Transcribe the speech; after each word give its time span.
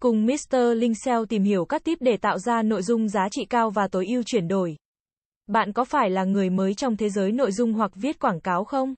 Cùng 0.00 0.26
Mr. 0.26 0.56
Linh 0.76 0.94
SEO 0.94 1.26
tìm 1.26 1.42
hiểu 1.42 1.64
các 1.64 1.84
tip 1.84 1.98
để 2.00 2.16
tạo 2.16 2.38
ra 2.38 2.62
nội 2.62 2.82
dung 2.82 3.08
giá 3.08 3.28
trị 3.30 3.44
cao 3.44 3.70
và 3.70 3.88
tối 3.88 4.06
ưu 4.06 4.22
chuyển 4.22 4.48
đổi. 4.48 4.76
Bạn 5.46 5.72
có 5.72 5.84
phải 5.84 6.10
là 6.10 6.24
người 6.24 6.50
mới 6.50 6.74
trong 6.74 6.96
thế 6.96 7.08
giới 7.08 7.32
nội 7.32 7.52
dung 7.52 7.72
hoặc 7.72 7.90
viết 7.94 8.18
quảng 8.20 8.40
cáo 8.40 8.64
không? 8.64 8.94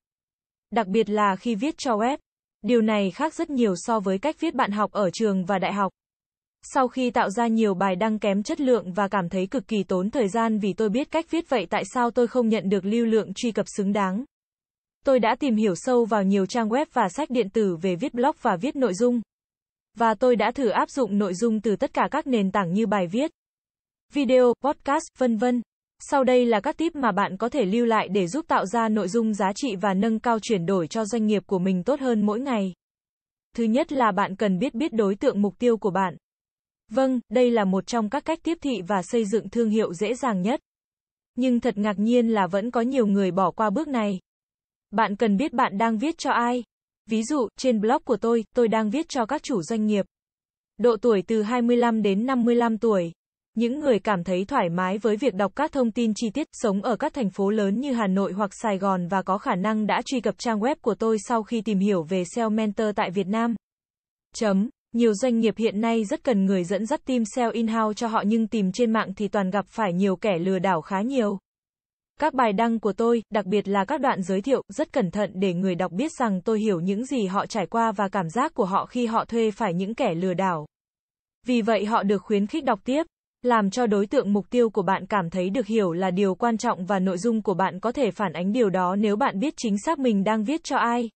Đặc 0.70 0.86
biệt 0.86 1.10
là 1.10 1.36
khi 1.36 1.54
viết 1.54 1.78
cho 1.78 1.96
web. 1.96 2.18
Điều 2.62 2.80
này 2.80 3.10
khác 3.10 3.34
rất 3.34 3.50
nhiều 3.50 3.74
so 3.76 4.00
với 4.00 4.18
cách 4.18 4.36
viết 4.40 4.54
bạn 4.54 4.70
học 4.70 4.92
ở 4.92 5.10
trường 5.10 5.44
và 5.44 5.58
đại 5.58 5.72
học. 5.72 5.92
Sau 6.62 6.88
khi 6.88 7.10
tạo 7.10 7.30
ra 7.30 7.46
nhiều 7.46 7.74
bài 7.74 7.96
đăng 7.96 8.18
kém 8.18 8.42
chất 8.42 8.60
lượng 8.60 8.92
và 8.92 9.08
cảm 9.08 9.28
thấy 9.28 9.46
cực 9.46 9.68
kỳ 9.68 9.82
tốn 9.82 10.10
thời 10.10 10.28
gian 10.28 10.58
vì 10.58 10.72
tôi 10.72 10.88
biết 10.88 11.10
cách 11.10 11.30
viết 11.30 11.48
vậy 11.48 11.66
tại 11.70 11.82
sao 11.94 12.10
tôi 12.10 12.26
không 12.26 12.48
nhận 12.48 12.68
được 12.68 12.84
lưu 12.84 13.06
lượng 13.06 13.34
truy 13.34 13.52
cập 13.52 13.66
xứng 13.76 13.92
đáng. 13.92 14.24
Tôi 15.04 15.18
đã 15.18 15.36
tìm 15.40 15.56
hiểu 15.56 15.74
sâu 15.74 16.04
vào 16.04 16.22
nhiều 16.22 16.46
trang 16.46 16.68
web 16.68 16.86
và 16.92 17.08
sách 17.08 17.30
điện 17.30 17.50
tử 17.50 17.76
về 17.82 17.96
viết 17.96 18.14
blog 18.14 18.36
và 18.42 18.56
viết 18.56 18.76
nội 18.76 18.94
dung. 18.94 19.20
Và 19.98 20.14
tôi 20.14 20.36
đã 20.36 20.50
thử 20.50 20.68
áp 20.68 20.90
dụng 20.90 21.18
nội 21.18 21.34
dung 21.34 21.60
từ 21.60 21.76
tất 21.76 21.94
cả 21.94 22.08
các 22.10 22.26
nền 22.26 22.50
tảng 22.50 22.72
như 22.72 22.86
bài 22.86 23.06
viết, 23.06 23.30
video, 24.12 24.52
podcast, 24.64 25.04
vân 25.18 25.36
vân. 25.36 25.62
Sau 26.00 26.24
đây 26.24 26.46
là 26.46 26.60
các 26.60 26.76
tip 26.76 26.96
mà 26.96 27.12
bạn 27.12 27.36
có 27.36 27.48
thể 27.48 27.64
lưu 27.64 27.86
lại 27.86 28.08
để 28.08 28.26
giúp 28.26 28.44
tạo 28.48 28.66
ra 28.66 28.88
nội 28.88 29.08
dung 29.08 29.34
giá 29.34 29.52
trị 29.56 29.76
và 29.76 29.94
nâng 29.94 30.18
cao 30.18 30.38
chuyển 30.42 30.66
đổi 30.66 30.86
cho 30.86 31.04
doanh 31.04 31.26
nghiệp 31.26 31.42
của 31.46 31.58
mình 31.58 31.82
tốt 31.82 32.00
hơn 32.00 32.26
mỗi 32.26 32.40
ngày. 32.40 32.72
Thứ 33.56 33.64
nhất 33.64 33.92
là 33.92 34.12
bạn 34.12 34.36
cần 34.36 34.58
biết 34.58 34.74
biết 34.74 34.92
đối 34.92 35.14
tượng 35.14 35.42
mục 35.42 35.58
tiêu 35.58 35.76
của 35.76 35.90
bạn. 35.90 36.16
Vâng, 36.90 37.20
đây 37.28 37.50
là 37.50 37.64
một 37.64 37.86
trong 37.86 38.10
các 38.10 38.24
cách 38.24 38.38
tiếp 38.42 38.58
thị 38.60 38.82
và 38.86 39.02
xây 39.02 39.24
dựng 39.24 39.48
thương 39.48 39.70
hiệu 39.70 39.94
dễ 39.94 40.14
dàng 40.14 40.42
nhất. 40.42 40.60
Nhưng 41.36 41.60
thật 41.60 41.78
ngạc 41.78 41.98
nhiên 41.98 42.28
là 42.28 42.46
vẫn 42.46 42.70
có 42.70 42.80
nhiều 42.80 43.06
người 43.06 43.30
bỏ 43.30 43.50
qua 43.50 43.70
bước 43.70 43.88
này. 43.88 44.18
Bạn 44.90 45.16
cần 45.16 45.36
biết 45.36 45.52
bạn 45.52 45.78
đang 45.78 45.98
viết 45.98 46.18
cho 46.18 46.30
ai. 46.30 46.64
Ví 47.08 47.22
dụ, 47.22 47.48
trên 47.58 47.80
blog 47.80 48.02
của 48.04 48.16
tôi, 48.16 48.44
tôi 48.54 48.68
đang 48.68 48.90
viết 48.90 49.08
cho 49.08 49.26
các 49.26 49.42
chủ 49.42 49.62
doanh 49.62 49.86
nghiệp. 49.86 50.06
Độ 50.78 50.96
tuổi 50.96 51.22
từ 51.26 51.42
25 51.42 52.02
đến 52.02 52.26
55 52.26 52.78
tuổi. 52.78 53.12
Những 53.54 53.80
người 53.80 53.98
cảm 53.98 54.24
thấy 54.24 54.44
thoải 54.44 54.68
mái 54.68 54.98
với 54.98 55.16
việc 55.16 55.34
đọc 55.34 55.52
các 55.56 55.72
thông 55.72 55.90
tin 55.90 56.12
chi 56.16 56.30
tiết, 56.30 56.48
sống 56.52 56.82
ở 56.82 56.96
các 56.96 57.14
thành 57.14 57.30
phố 57.30 57.50
lớn 57.50 57.80
như 57.80 57.92
Hà 57.92 58.06
Nội 58.06 58.32
hoặc 58.32 58.50
Sài 58.62 58.78
Gòn 58.78 59.08
và 59.08 59.22
có 59.22 59.38
khả 59.38 59.54
năng 59.54 59.86
đã 59.86 60.02
truy 60.06 60.20
cập 60.20 60.34
trang 60.38 60.60
web 60.60 60.74
của 60.80 60.94
tôi 60.94 61.16
sau 61.28 61.42
khi 61.42 61.60
tìm 61.60 61.78
hiểu 61.78 62.02
về 62.02 62.22
SEO 62.34 62.50
Mentor 62.50 62.88
tại 62.96 63.10
Việt 63.10 63.26
Nam. 63.26 63.54
Chấm. 64.34 64.68
Nhiều 64.92 65.14
doanh 65.14 65.38
nghiệp 65.38 65.54
hiện 65.56 65.80
nay 65.80 66.04
rất 66.04 66.24
cần 66.24 66.44
người 66.44 66.64
dẫn 66.64 66.86
dắt 66.86 67.00
team 67.04 67.22
SEO 67.34 67.50
in-house 67.50 67.94
cho 67.94 68.06
họ 68.06 68.22
nhưng 68.26 68.46
tìm 68.46 68.72
trên 68.72 68.92
mạng 68.92 69.14
thì 69.16 69.28
toàn 69.28 69.50
gặp 69.50 69.66
phải 69.68 69.92
nhiều 69.92 70.16
kẻ 70.16 70.38
lừa 70.38 70.58
đảo 70.58 70.80
khá 70.80 71.00
nhiều. 71.00 71.38
Các 72.20 72.34
bài 72.34 72.52
đăng 72.52 72.80
của 72.80 72.92
tôi, 72.92 73.22
đặc 73.30 73.46
biệt 73.46 73.68
là 73.68 73.84
các 73.84 74.00
đoạn 74.00 74.22
giới 74.22 74.40
thiệu, 74.40 74.62
rất 74.68 74.92
cẩn 74.92 75.10
thận 75.10 75.30
để 75.34 75.54
người 75.54 75.74
đọc 75.74 75.92
biết 75.92 76.12
rằng 76.12 76.40
tôi 76.40 76.60
hiểu 76.60 76.80
những 76.80 77.06
gì 77.06 77.26
họ 77.26 77.46
trải 77.46 77.66
qua 77.66 77.92
và 77.92 78.08
cảm 78.08 78.30
giác 78.30 78.54
của 78.54 78.64
họ 78.64 78.86
khi 78.86 79.06
họ 79.06 79.24
thuê 79.24 79.50
phải 79.50 79.74
những 79.74 79.94
kẻ 79.94 80.14
lừa 80.14 80.34
đảo. 80.34 80.66
Vì 81.46 81.62
vậy 81.62 81.84
họ 81.84 82.02
được 82.02 82.18
khuyến 82.18 82.46
khích 82.46 82.64
đọc 82.64 82.80
tiếp, 82.84 83.06
làm 83.42 83.70
cho 83.70 83.86
đối 83.86 84.06
tượng 84.06 84.32
mục 84.32 84.50
tiêu 84.50 84.70
của 84.70 84.82
bạn 84.82 85.06
cảm 85.06 85.30
thấy 85.30 85.50
được 85.50 85.66
hiểu 85.66 85.92
là 85.92 86.10
điều 86.10 86.34
quan 86.34 86.58
trọng 86.58 86.86
và 86.86 86.98
nội 86.98 87.18
dung 87.18 87.42
của 87.42 87.54
bạn 87.54 87.80
có 87.80 87.92
thể 87.92 88.10
phản 88.10 88.32
ánh 88.32 88.52
điều 88.52 88.70
đó 88.70 88.96
nếu 88.96 89.16
bạn 89.16 89.40
biết 89.40 89.54
chính 89.56 89.78
xác 89.78 89.98
mình 89.98 90.24
đang 90.24 90.44
viết 90.44 90.64
cho 90.64 90.76
ai. 90.76 91.10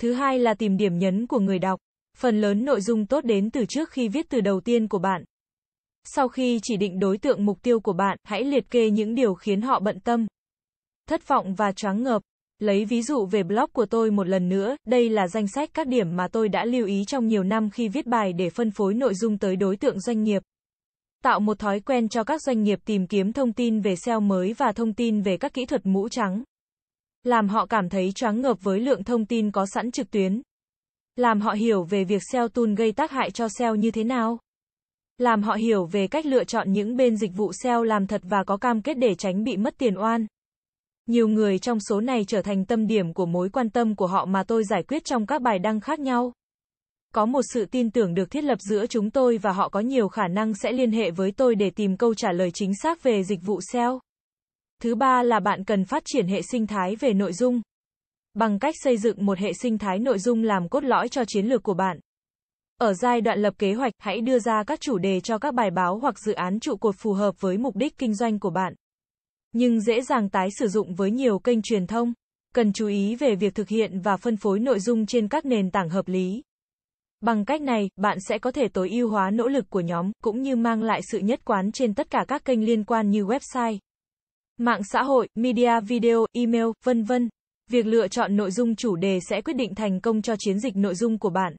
Thứ 0.00 0.12
hai 0.12 0.38
là 0.38 0.54
tìm 0.54 0.76
điểm 0.76 0.98
nhấn 0.98 1.26
của 1.26 1.38
người 1.38 1.58
đọc. 1.58 1.80
Phần 2.16 2.40
lớn 2.40 2.64
nội 2.64 2.80
dung 2.80 3.06
tốt 3.06 3.24
đến 3.24 3.50
từ 3.50 3.64
trước 3.64 3.90
khi 3.90 4.08
viết 4.08 4.26
từ 4.28 4.40
đầu 4.40 4.60
tiên 4.60 4.88
của 4.88 4.98
bạn. 4.98 5.24
Sau 6.14 6.28
khi 6.28 6.60
chỉ 6.62 6.76
định 6.76 6.98
đối 6.98 7.18
tượng 7.18 7.46
mục 7.46 7.62
tiêu 7.62 7.80
của 7.80 7.92
bạn, 7.92 8.18
hãy 8.24 8.44
liệt 8.44 8.70
kê 8.70 8.90
những 8.90 9.14
điều 9.14 9.34
khiến 9.34 9.60
họ 9.60 9.80
bận 9.80 10.00
tâm, 10.00 10.26
thất 11.08 11.28
vọng 11.28 11.54
và 11.54 11.72
choáng 11.72 12.02
ngợp. 12.02 12.22
Lấy 12.58 12.84
ví 12.84 13.02
dụ 13.02 13.26
về 13.26 13.42
blog 13.42 13.70
của 13.72 13.86
tôi 13.86 14.10
một 14.10 14.28
lần 14.28 14.48
nữa, 14.48 14.76
đây 14.86 15.08
là 15.08 15.28
danh 15.28 15.48
sách 15.48 15.70
các 15.74 15.86
điểm 15.86 16.16
mà 16.16 16.28
tôi 16.28 16.48
đã 16.48 16.64
lưu 16.64 16.86
ý 16.86 17.04
trong 17.04 17.26
nhiều 17.26 17.42
năm 17.42 17.70
khi 17.70 17.88
viết 17.88 18.06
bài 18.06 18.32
để 18.32 18.50
phân 18.50 18.70
phối 18.70 18.94
nội 18.94 19.14
dung 19.14 19.38
tới 19.38 19.56
đối 19.56 19.76
tượng 19.76 20.00
doanh 20.00 20.22
nghiệp. 20.22 20.42
Tạo 21.22 21.40
một 21.40 21.58
thói 21.58 21.80
quen 21.80 22.08
cho 22.08 22.24
các 22.24 22.42
doanh 22.42 22.62
nghiệp 22.62 22.78
tìm 22.84 23.06
kiếm 23.06 23.32
thông 23.32 23.52
tin 23.52 23.80
về 23.80 23.96
SEO 23.96 24.20
mới 24.20 24.52
và 24.52 24.72
thông 24.72 24.92
tin 24.92 25.22
về 25.22 25.36
các 25.36 25.54
kỹ 25.54 25.66
thuật 25.66 25.86
mũ 25.86 26.08
trắng. 26.08 26.42
Làm 27.24 27.48
họ 27.48 27.66
cảm 27.66 27.88
thấy 27.88 28.12
choáng 28.12 28.40
ngợp 28.40 28.58
với 28.62 28.80
lượng 28.80 29.04
thông 29.04 29.26
tin 29.26 29.50
có 29.50 29.66
sẵn 29.66 29.90
trực 29.90 30.10
tuyến. 30.10 30.42
Làm 31.16 31.40
họ 31.40 31.52
hiểu 31.52 31.82
về 31.82 32.04
việc 32.04 32.22
SEO 32.32 32.48
tool 32.48 32.74
gây 32.74 32.92
tác 32.92 33.10
hại 33.10 33.30
cho 33.30 33.48
SEO 33.48 33.74
như 33.74 33.90
thế 33.90 34.04
nào. 34.04 34.38
Làm 35.18 35.42
họ 35.42 35.54
hiểu 35.54 35.86
về 35.86 36.06
cách 36.06 36.26
lựa 36.26 36.44
chọn 36.44 36.72
những 36.72 36.96
bên 36.96 37.16
dịch 37.16 37.32
vụ 37.36 37.52
SEO 37.62 37.84
làm 37.84 38.06
thật 38.06 38.20
và 38.24 38.44
có 38.44 38.56
cam 38.56 38.82
kết 38.82 38.94
để 38.94 39.14
tránh 39.14 39.44
bị 39.44 39.56
mất 39.56 39.74
tiền 39.78 39.98
oan. 39.98 40.26
Nhiều 41.06 41.28
người 41.28 41.58
trong 41.58 41.80
số 41.80 42.00
này 42.00 42.24
trở 42.24 42.42
thành 42.42 42.64
tâm 42.64 42.86
điểm 42.86 43.12
của 43.12 43.26
mối 43.26 43.48
quan 43.48 43.70
tâm 43.70 43.94
của 43.94 44.06
họ 44.06 44.24
mà 44.24 44.44
tôi 44.44 44.64
giải 44.64 44.82
quyết 44.82 45.04
trong 45.04 45.26
các 45.26 45.42
bài 45.42 45.58
đăng 45.58 45.80
khác 45.80 46.00
nhau. 46.00 46.32
Có 47.14 47.26
một 47.26 47.40
sự 47.54 47.64
tin 47.64 47.90
tưởng 47.90 48.14
được 48.14 48.30
thiết 48.30 48.44
lập 48.44 48.58
giữa 48.60 48.86
chúng 48.86 49.10
tôi 49.10 49.38
và 49.38 49.52
họ 49.52 49.68
có 49.68 49.80
nhiều 49.80 50.08
khả 50.08 50.28
năng 50.28 50.54
sẽ 50.54 50.72
liên 50.72 50.92
hệ 50.92 51.10
với 51.10 51.32
tôi 51.32 51.54
để 51.54 51.70
tìm 51.70 51.96
câu 51.96 52.14
trả 52.14 52.32
lời 52.32 52.50
chính 52.54 52.72
xác 52.82 53.02
về 53.02 53.24
dịch 53.24 53.40
vụ 53.42 53.60
SEO. 53.72 54.00
Thứ 54.82 54.94
ba 54.94 55.22
là 55.22 55.40
bạn 55.40 55.64
cần 55.64 55.84
phát 55.84 56.02
triển 56.06 56.26
hệ 56.26 56.42
sinh 56.42 56.66
thái 56.66 56.96
về 56.96 57.12
nội 57.12 57.32
dung. 57.32 57.62
Bằng 58.34 58.58
cách 58.58 58.74
xây 58.82 58.96
dựng 58.96 59.26
một 59.26 59.38
hệ 59.38 59.52
sinh 59.52 59.78
thái 59.78 59.98
nội 59.98 60.18
dung 60.18 60.42
làm 60.42 60.68
cốt 60.68 60.84
lõi 60.84 61.08
cho 61.08 61.24
chiến 61.24 61.46
lược 61.46 61.62
của 61.62 61.74
bạn. 61.74 62.00
Ở 62.78 62.94
giai 62.94 63.20
đoạn 63.20 63.42
lập 63.42 63.54
kế 63.58 63.74
hoạch, 63.74 63.92
hãy 63.98 64.20
đưa 64.20 64.38
ra 64.38 64.64
các 64.66 64.80
chủ 64.80 64.98
đề 64.98 65.20
cho 65.20 65.38
các 65.38 65.54
bài 65.54 65.70
báo 65.70 65.98
hoặc 65.98 66.18
dự 66.18 66.32
án 66.32 66.60
trụ 66.60 66.76
cột 66.76 66.94
phù 66.98 67.12
hợp 67.12 67.40
với 67.40 67.58
mục 67.58 67.76
đích 67.76 67.98
kinh 67.98 68.14
doanh 68.14 68.38
của 68.38 68.50
bạn. 68.50 68.74
Nhưng 69.52 69.80
dễ 69.80 70.02
dàng 70.02 70.28
tái 70.28 70.48
sử 70.58 70.68
dụng 70.68 70.94
với 70.94 71.10
nhiều 71.10 71.38
kênh 71.38 71.62
truyền 71.62 71.86
thông. 71.86 72.12
Cần 72.54 72.72
chú 72.72 72.86
ý 72.86 73.16
về 73.16 73.34
việc 73.34 73.54
thực 73.54 73.68
hiện 73.68 74.00
và 74.00 74.16
phân 74.16 74.36
phối 74.36 74.58
nội 74.58 74.80
dung 74.80 75.06
trên 75.06 75.28
các 75.28 75.44
nền 75.44 75.70
tảng 75.70 75.88
hợp 75.88 76.08
lý. 76.08 76.42
Bằng 77.20 77.44
cách 77.44 77.62
này, 77.62 77.90
bạn 77.96 78.18
sẽ 78.20 78.38
có 78.38 78.50
thể 78.50 78.68
tối 78.68 78.90
ưu 78.90 79.08
hóa 79.08 79.30
nỗ 79.30 79.48
lực 79.48 79.70
của 79.70 79.80
nhóm, 79.80 80.12
cũng 80.22 80.42
như 80.42 80.56
mang 80.56 80.82
lại 80.82 81.00
sự 81.12 81.18
nhất 81.18 81.40
quán 81.44 81.72
trên 81.72 81.94
tất 81.94 82.10
cả 82.10 82.24
các 82.28 82.44
kênh 82.44 82.64
liên 82.64 82.84
quan 82.84 83.10
như 83.10 83.24
website, 83.24 83.78
mạng 84.58 84.80
xã 84.84 85.02
hội, 85.02 85.28
media 85.34 85.80
video, 85.80 86.26
email, 86.32 86.66
vân 86.84 87.04
vân. 87.04 87.28
Việc 87.70 87.86
lựa 87.86 88.08
chọn 88.08 88.36
nội 88.36 88.50
dung 88.50 88.76
chủ 88.76 88.96
đề 88.96 89.18
sẽ 89.28 89.40
quyết 89.40 89.56
định 89.56 89.74
thành 89.74 90.00
công 90.00 90.22
cho 90.22 90.36
chiến 90.38 90.58
dịch 90.58 90.76
nội 90.76 90.94
dung 90.94 91.18
của 91.18 91.30
bạn. 91.30 91.56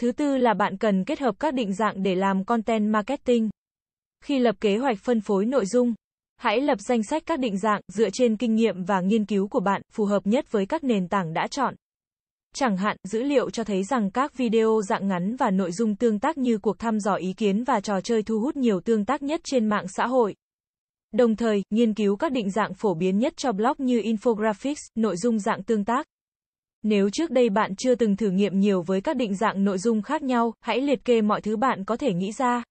Thứ 0.00 0.12
tư 0.12 0.36
là 0.36 0.54
bạn 0.54 0.76
cần 0.76 1.04
kết 1.04 1.20
hợp 1.20 1.34
các 1.40 1.54
định 1.54 1.74
dạng 1.74 2.02
để 2.02 2.14
làm 2.14 2.44
content 2.44 2.92
marketing. 2.92 3.50
Khi 4.24 4.38
lập 4.38 4.56
kế 4.60 4.76
hoạch 4.76 4.98
phân 4.98 5.20
phối 5.20 5.46
nội 5.46 5.66
dung, 5.66 5.94
hãy 6.36 6.60
lập 6.60 6.78
danh 6.80 7.02
sách 7.02 7.22
các 7.26 7.38
định 7.38 7.58
dạng 7.58 7.80
dựa 7.88 8.10
trên 8.12 8.36
kinh 8.36 8.54
nghiệm 8.54 8.84
và 8.84 9.00
nghiên 9.00 9.24
cứu 9.24 9.48
của 9.48 9.60
bạn, 9.60 9.82
phù 9.92 10.04
hợp 10.04 10.26
nhất 10.26 10.52
với 10.52 10.66
các 10.66 10.84
nền 10.84 11.08
tảng 11.08 11.32
đã 11.32 11.46
chọn. 11.50 11.74
Chẳng 12.54 12.76
hạn, 12.76 12.96
dữ 13.08 13.22
liệu 13.22 13.50
cho 13.50 13.64
thấy 13.64 13.84
rằng 13.84 14.10
các 14.10 14.36
video 14.36 14.80
dạng 14.88 15.08
ngắn 15.08 15.36
và 15.36 15.50
nội 15.50 15.72
dung 15.72 15.96
tương 15.96 16.18
tác 16.18 16.38
như 16.38 16.58
cuộc 16.58 16.78
thăm 16.78 17.00
dò 17.00 17.14
ý 17.14 17.32
kiến 17.32 17.64
và 17.64 17.80
trò 17.80 18.00
chơi 18.00 18.22
thu 18.22 18.40
hút 18.40 18.56
nhiều 18.56 18.80
tương 18.80 19.04
tác 19.04 19.22
nhất 19.22 19.40
trên 19.44 19.68
mạng 19.68 19.84
xã 19.96 20.06
hội. 20.06 20.34
Đồng 21.12 21.36
thời, 21.36 21.62
nghiên 21.70 21.94
cứu 21.94 22.16
các 22.16 22.32
định 22.32 22.50
dạng 22.50 22.74
phổ 22.74 22.94
biến 22.94 23.18
nhất 23.18 23.36
cho 23.36 23.52
blog 23.52 23.74
như 23.78 24.00
infographics, 24.00 24.90
nội 24.94 25.16
dung 25.16 25.38
dạng 25.38 25.62
tương 25.62 25.84
tác. 25.84 26.06
Nếu 26.82 27.10
trước 27.10 27.30
đây 27.30 27.50
bạn 27.50 27.76
chưa 27.76 27.94
từng 27.94 28.16
thử 28.16 28.30
nghiệm 28.30 28.58
nhiều 28.58 28.82
với 28.82 29.00
các 29.00 29.16
định 29.16 29.34
dạng 29.34 29.64
nội 29.64 29.78
dung 29.78 30.02
khác 30.02 30.22
nhau, 30.22 30.52
hãy 30.60 30.80
liệt 30.80 31.04
kê 31.04 31.22
mọi 31.22 31.40
thứ 31.40 31.56
bạn 31.56 31.84
có 31.84 31.96
thể 31.96 32.12
nghĩ 32.12 32.32
ra. 32.32 32.62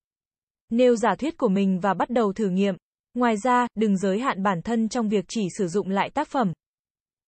Nêu 0.69 0.95
giả 0.95 1.15
thuyết 1.15 1.37
của 1.37 1.49
mình 1.49 1.79
và 1.79 1.93
bắt 1.93 2.09
đầu 2.09 2.33
thử 2.33 2.49
nghiệm. 2.49 2.75
Ngoài 3.13 3.35
ra, 3.43 3.67
đừng 3.75 3.97
giới 3.97 4.19
hạn 4.19 4.43
bản 4.43 4.61
thân 4.61 4.89
trong 4.89 5.09
việc 5.09 5.25
chỉ 5.27 5.47
sử 5.57 5.67
dụng 5.67 5.89
lại 5.89 6.09
tác 6.09 6.27
phẩm. 6.27 6.53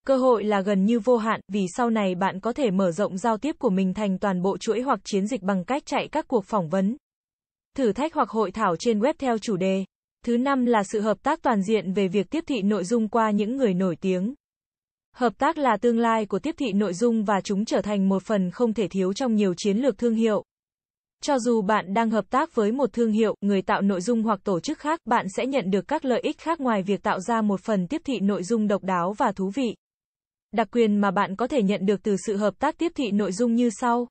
Cơ 0.08 0.18
hội 0.18 0.44
là 0.44 0.62
gần 0.62 0.86
như 0.86 1.00
vô 1.00 1.18
hạn, 1.18 1.42
vì 1.48 1.66
sau 1.78 1.90
này 1.90 2.16
bạn 2.16 2.40
có 2.40 2.54
thể 2.54 2.72
mở 2.72 2.92
rộng 2.92 3.18
giao 3.18 3.38
tiếp 3.38 3.56
của 3.60 3.70
mình 3.70 3.94
thành 3.94 4.20
toàn 4.20 4.42
bộ 4.42 4.58
chuỗi 4.58 4.82
hoặc 4.82 5.00
chiến 5.04 5.28
dịch 5.28 5.42
bằng 5.42 5.64
cách 5.66 5.84
chạy 5.86 6.08
các 6.12 6.28
cuộc 6.28 6.46
phỏng 6.46 6.70
vấn, 6.70 6.98
thử 7.78 7.94
thách 7.94 8.14
hoặc 8.14 8.30
hội 8.30 8.52
thảo 8.52 8.76
trên 8.76 9.00
web 9.00 9.14
theo 9.20 9.38
chủ 9.38 9.58
đề. 9.58 9.86
Thứ 10.26 10.38
năm 10.38 10.66
là 10.66 10.84
sự 10.84 11.02
hợp 11.02 11.24
tác 11.24 11.42
toàn 11.42 11.64
diện 11.64 11.94
về 11.94 12.08
việc 12.08 12.30
tiếp 12.30 12.44
thị 12.48 12.62
nội 12.62 12.84
dung 12.84 13.08
qua 13.08 13.32
những 13.32 13.58
người 13.58 13.74
nổi 13.74 13.96
tiếng. 14.02 14.34
Hợp 15.16 15.34
tác 15.38 15.58
là 15.58 15.78
tương 15.78 16.00
lai 16.00 16.26
của 16.26 16.40
tiếp 16.40 16.56
thị 16.58 16.72
nội 16.74 16.94
dung 16.94 17.24
và 17.24 17.42
chúng 17.42 17.66
trở 17.66 17.82
thành 17.82 18.10
một 18.10 18.24
phần 18.24 18.52
không 18.52 18.74
thể 18.74 18.88
thiếu 18.88 19.14
trong 19.14 19.36
nhiều 19.36 19.54
chiến 19.58 19.78
lược 19.78 19.98
thương 19.98 20.16
hiệu. 20.16 20.44
Cho 21.24 21.40
dù 21.40 21.62
bạn 21.62 21.94
đang 21.94 22.10
hợp 22.10 22.30
tác 22.30 22.56
với 22.56 22.72
một 22.72 22.94
thương 22.94 23.12
hiệu, 23.12 23.36
người 23.42 23.62
tạo 23.62 23.82
nội 23.82 24.02
dung 24.02 24.24
hoặc 24.24 24.40
tổ 24.44 24.60
chức 24.60 24.80
khác, 24.80 25.00
bạn 25.06 25.26
sẽ 25.38 25.46
nhận 25.46 25.72
được 25.72 25.88
các 25.88 26.06
lợi 26.06 26.20
ích 26.20 26.38
khác 26.38 26.62
ngoài 26.62 26.84
việc 26.84 27.04
tạo 27.04 27.20
ra 27.20 27.42
một 27.42 27.62
phần 27.62 27.88
tiếp 27.88 28.02
thị 28.06 28.20
nội 28.20 28.44
dung 28.44 28.68
độc 28.68 28.84
đáo 28.84 29.14
và 29.14 29.32
thú 29.32 29.52
vị. 29.56 29.76
Đặc 30.52 30.68
quyền 30.72 31.02
mà 31.02 31.12
bạn 31.12 31.36
có 31.36 31.48
thể 31.48 31.64
nhận 31.64 31.86
được 31.86 32.04
từ 32.04 32.16
sự 32.26 32.38
hợp 32.38 32.60
tác 32.60 32.78
tiếp 32.78 32.92
thị 32.96 33.12
nội 33.12 33.32
dung 33.32 33.56
như 33.56 33.70
sau. 33.70 34.08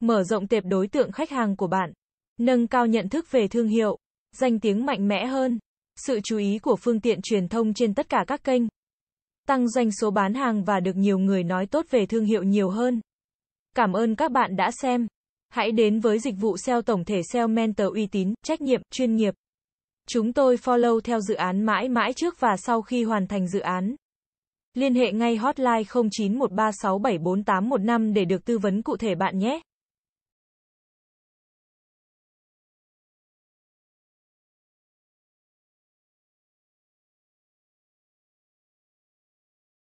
Mở 0.00 0.22
rộng 0.22 0.48
tệp 0.48 0.64
đối 0.64 0.88
tượng 0.88 1.12
khách 1.12 1.30
hàng 1.30 1.56
của 1.56 1.66
bạn. 1.66 1.92
Nâng 2.38 2.66
cao 2.66 2.86
nhận 2.86 3.08
thức 3.08 3.30
về 3.30 3.48
thương 3.48 3.68
hiệu. 3.68 3.98
Danh 4.36 4.60
tiếng 4.60 4.86
mạnh 4.86 5.08
mẽ 5.08 5.26
hơn. 5.26 5.58
Sự 6.06 6.20
chú 6.24 6.38
ý 6.38 6.58
của 6.58 6.76
phương 6.76 7.00
tiện 7.00 7.22
truyền 7.22 7.48
thông 7.48 7.74
trên 7.74 7.94
tất 7.94 8.08
cả 8.08 8.24
các 8.26 8.44
kênh. 8.44 8.62
Tăng 9.48 9.68
doanh 9.68 9.92
số 9.92 10.10
bán 10.10 10.34
hàng 10.34 10.64
và 10.64 10.80
được 10.80 10.96
nhiều 10.96 11.18
người 11.18 11.44
nói 11.44 11.66
tốt 11.66 11.86
về 11.90 12.06
thương 12.06 12.24
hiệu 12.24 12.42
nhiều 12.42 12.70
hơn. 12.70 13.00
Cảm 13.76 13.92
ơn 13.92 14.14
các 14.14 14.32
bạn 14.32 14.56
đã 14.56 14.70
xem. 14.70 15.06
Hãy 15.48 15.72
đến 15.72 16.00
với 16.00 16.18
dịch 16.18 16.34
vụ 16.40 16.56
SEO 16.56 16.82
tổng 16.82 17.04
thể 17.04 17.20
SEO 17.32 17.48
Mentor 17.48 17.94
uy 17.94 18.06
tín, 18.06 18.34
trách 18.44 18.60
nhiệm, 18.60 18.82
chuyên 18.90 19.16
nghiệp. 19.16 19.34
Chúng 20.08 20.32
tôi 20.32 20.56
follow 20.56 21.00
theo 21.00 21.20
dự 21.20 21.34
án 21.34 21.62
mãi 21.62 21.88
mãi 21.88 22.12
trước 22.12 22.40
và 22.40 22.56
sau 22.56 22.82
khi 22.82 23.04
hoàn 23.04 23.26
thành 23.26 23.48
dự 23.48 23.60
án. 23.60 23.94
Liên 24.74 24.94
hệ 24.94 25.12
ngay 25.12 25.36
hotline 25.36 25.82
0913674815 25.82 28.12
để 28.12 28.24
được 28.24 28.44
tư 28.44 28.58
vấn 28.58 28.82
cụ 28.82 28.96
thể 28.96 29.14
bạn 29.14 29.38
nhé. 29.38 29.60